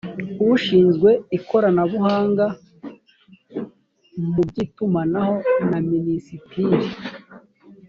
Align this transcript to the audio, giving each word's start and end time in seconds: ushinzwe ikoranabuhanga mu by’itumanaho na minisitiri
ushinzwe 0.53 1.09
ikoranabuhanga 1.37 2.45
mu 4.33 4.41
by’itumanaho 4.49 5.35
na 5.69 5.79
minisitiri 5.89 6.85